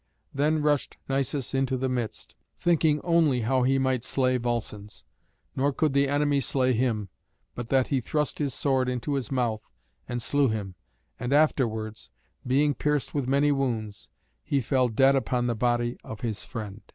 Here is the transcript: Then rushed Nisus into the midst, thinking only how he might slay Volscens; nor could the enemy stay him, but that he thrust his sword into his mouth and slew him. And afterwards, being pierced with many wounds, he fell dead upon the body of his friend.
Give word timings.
Then 0.33 0.63
rushed 0.63 0.97
Nisus 1.07 1.53
into 1.53 1.77
the 1.77 1.87
midst, 1.87 2.35
thinking 2.57 3.01
only 3.01 3.41
how 3.41 3.61
he 3.61 3.77
might 3.77 4.03
slay 4.03 4.37
Volscens; 4.39 5.03
nor 5.55 5.71
could 5.71 5.93
the 5.93 6.07
enemy 6.07 6.41
stay 6.41 6.73
him, 6.73 7.09
but 7.53 7.69
that 7.69 7.89
he 7.89 8.01
thrust 8.01 8.39
his 8.39 8.51
sword 8.55 8.89
into 8.89 9.13
his 9.13 9.31
mouth 9.31 9.69
and 10.09 10.19
slew 10.19 10.47
him. 10.49 10.73
And 11.19 11.31
afterwards, 11.31 12.09
being 12.47 12.73
pierced 12.73 13.13
with 13.13 13.29
many 13.29 13.51
wounds, 13.51 14.09
he 14.43 14.59
fell 14.59 14.89
dead 14.89 15.15
upon 15.15 15.45
the 15.45 15.53
body 15.55 15.97
of 16.03 16.21
his 16.21 16.43
friend. 16.43 16.81